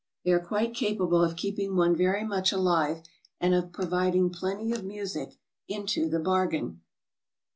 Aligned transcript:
They 0.25 0.31
are 0.31 0.39
quite 0.43 0.73
capable 0.73 1.23
of 1.23 1.35
keeping 1.35 1.75
one 1.75 1.95
very 1.95 2.23
much 2.25 2.51
alive, 2.51 3.03
and 3.39 3.53
of 3.53 3.71
providing 3.71 4.31
plenty 4.31 4.71
of 4.71 4.83
music 4.83 5.37
into 5.67 6.09
the 6.09 6.19
bargain. 6.19 6.81